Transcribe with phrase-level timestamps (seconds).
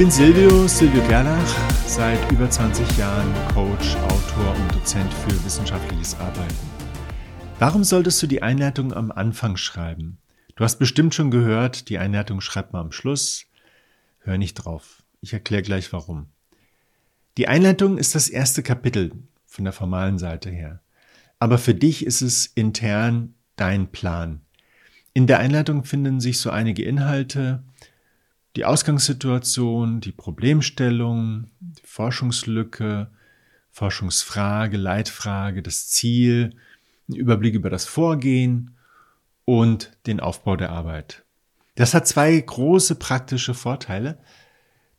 [0.00, 6.54] bin Silvio, Silvio Gerlach, seit über 20 Jahren Coach, Autor und Dozent für wissenschaftliches Arbeiten.
[7.58, 10.16] Warum solltest du die Einleitung am Anfang schreiben?
[10.56, 13.44] Du hast bestimmt schon gehört, die Einleitung schreibt man am Schluss.
[14.20, 15.02] Hör nicht drauf.
[15.20, 16.28] Ich erkläre gleich warum.
[17.36, 19.12] Die Einleitung ist das erste Kapitel
[19.44, 20.80] von der formalen Seite her.
[21.40, 24.40] Aber für dich ist es intern dein Plan.
[25.12, 27.64] In der Einleitung finden sich so einige Inhalte,
[28.56, 33.10] die Ausgangssituation, die Problemstellung, die Forschungslücke,
[33.70, 36.56] Forschungsfrage, Leitfrage, das Ziel,
[37.08, 38.76] ein Überblick über das Vorgehen
[39.44, 41.24] und den Aufbau der Arbeit.
[41.76, 44.18] Das hat zwei große praktische Vorteile.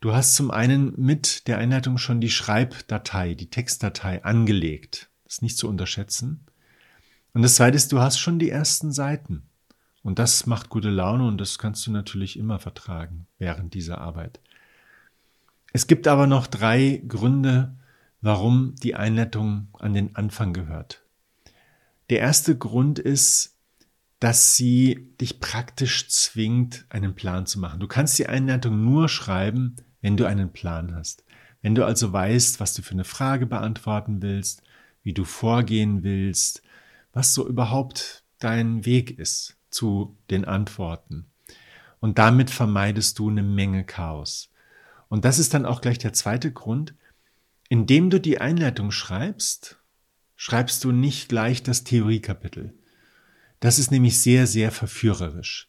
[0.00, 5.10] Du hast zum einen mit der Einleitung schon die Schreibdatei, die Textdatei angelegt.
[5.24, 6.46] Das ist nicht zu unterschätzen.
[7.34, 9.44] Und das zweite ist, du hast schon die ersten Seiten.
[10.02, 14.40] Und das macht gute Laune und das kannst du natürlich immer vertragen während dieser Arbeit.
[15.72, 17.76] Es gibt aber noch drei Gründe,
[18.20, 21.02] warum die Einleitung an den Anfang gehört.
[22.10, 23.56] Der erste Grund ist,
[24.18, 27.80] dass sie dich praktisch zwingt, einen Plan zu machen.
[27.80, 31.24] Du kannst die Einleitung nur schreiben, wenn du einen Plan hast.
[31.60, 34.62] Wenn du also weißt, was du für eine Frage beantworten willst,
[35.02, 36.62] wie du vorgehen willst,
[37.12, 41.26] was so überhaupt dein Weg ist zu den Antworten.
[42.00, 44.50] Und damit vermeidest du eine Menge Chaos.
[45.08, 46.94] Und das ist dann auch gleich der zweite Grund.
[47.68, 49.78] Indem du die Einleitung schreibst,
[50.36, 52.74] schreibst du nicht gleich das Theoriekapitel.
[53.60, 55.68] Das ist nämlich sehr, sehr verführerisch.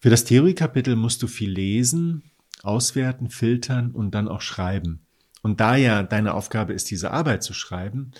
[0.00, 2.22] Für das Theoriekapitel musst du viel lesen,
[2.62, 5.00] auswerten, filtern und dann auch schreiben.
[5.42, 8.12] Und da ja deine Aufgabe ist, diese Arbeit zu schreiben,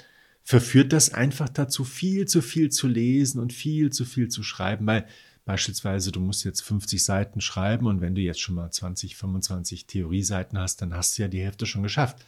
[0.48, 4.86] verführt das einfach dazu, viel zu viel zu lesen und viel zu viel zu schreiben,
[4.86, 5.06] weil
[5.44, 9.86] beispielsweise du musst jetzt 50 Seiten schreiben und wenn du jetzt schon mal 20, 25
[9.86, 12.24] Theorieseiten hast, dann hast du ja die Hälfte schon geschafft.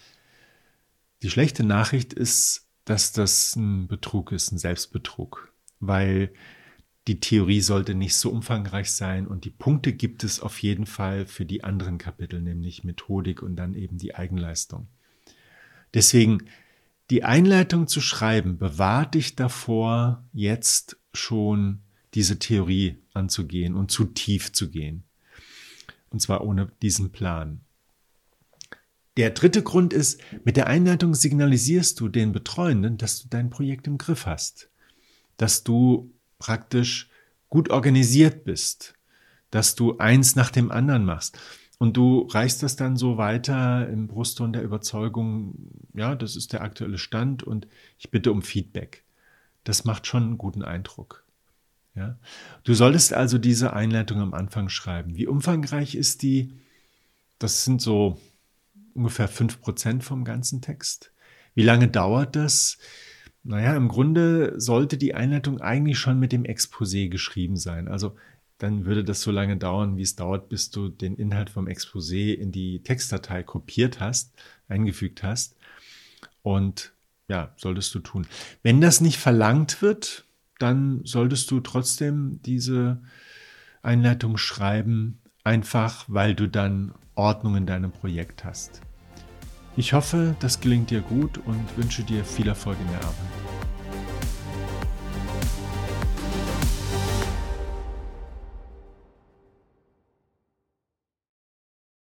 [1.23, 6.31] Die schlechte Nachricht ist, dass das ein Betrug ist, ein Selbstbetrug, weil
[7.09, 11.25] die Theorie sollte nicht so umfangreich sein und die Punkte gibt es auf jeden Fall
[11.25, 14.89] für die anderen Kapitel, nämlich Methodik und dann eben die Eigenleistung.
[15.95, 16.45] Deswegen
[17.11, 21.81] die Einleitung zu schreiben bewahrt dich davor, jetzt schon
[22.15, 25.05] diese Theorie anzugehen und zu tief zu gehen.
[26.11, 27.61] Und zwar ohne diesen Plan.
[29.17, 33.87] Der dritte Grund ist, mit der Einleitung signalisierst du den Betreuenden, dass du dein Projekt
[33.89, 34.71] im Griff hast,
[35.37, 37.11] dass du praktisch
[37.49, 38.95] gut organisiert bist,
[39.51, 41.39] dass du eins nach dem anderen machst.
[41.79, 45.55] Und du reichst das dann so weiter im Brustton der Überzeugung,
[46.01, 47.69] ja, das ist der aktuelle Stand und
[47.99, 49.05] ich bitte um Feedback.
[49.65, 51.27] Das macht schon einen guten Eindruck.
[51.95, 52.19] Ja?
[52.65, 55.17] Du solltest also diese Einleitung am Anfang schreiben.
[55.17, 56.55] Wie umfangreich ist die?
[57.39, 58.19] Das sind so
[58.95, 61.13] ungefähr fünf Prozent vom ganzen Text.
[61.55, 62.79] Wie lange dauert das?
[63.43, 67.89] Naja, im Grunde sollte die Einleitung eigentlich schon mit dem Exposé geschrieben sein.
[67.89, 68.17] Also
[68.61, 72.35] dann würde das so lange dauern, wie es dauert, bis du den Inhalt vom Exposé
[72.35, 74.33] in die Textdatei kopiert hast,
[74.69, 75.57] eingefügt hast.
[76.43, 76.93] Und
[77.27, 78.27] ja, solltest du tun.
[78.63, 80.27] Wenn das nicht verlangt wird,
[80.59, 83.01] dann solltest du trotzdem diese
[83.83, 88.83] Einleitung schreiben, einfach weil du dann Ordnung in deinem Projekt hast.
[89.77, 93.50] Ich hoffe, das gelingt dir gut und wünsche dir viel Erfolg in der Arbeit.